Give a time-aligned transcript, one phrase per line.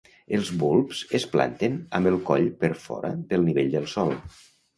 [0.35, 4.13] Els bulbs es planten amb el coll per fora del nivell del sòl.